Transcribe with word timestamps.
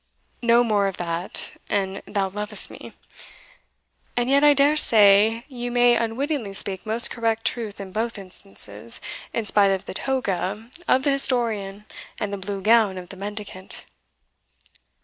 "No 0.41 0.63
more 0.63 0.87
of 0.87 0.97
that, 0.97 1.61
an 1.69 2.01
thou 2.07 2.27
lovest 2.29 2.71
me 2.71 2.93
And 4.17 4.31
yet, 4.31 4.43
I 4.43 4.55
dare 4.55 4.75
say, 4.75 5.45
ye 5.47 5.69
may 5.69 5.95
unwittingly 5.95 6.53
speak 6.53 6.87
most 6.87 7.11
correct 7.11 7.45
truth 7.45 7.79
in 7.79 7.91
both 7.91 8.17
instances, 8.17 8.99
in 9.31 9.43
despite 9.43 9.69
of 9.69 9.85
the 9.85 9.93
toga 9.93 10.71
of 10.87 11.03
the 11.03 11.11
historian 11.11 11.85
and 12.19 12.33
the 12.33 12.39
blue 12.39 12.61
gown 12.63 12.97
of 12.97 13.09
the 13.09 13.15
mendicant." 13.15 13.85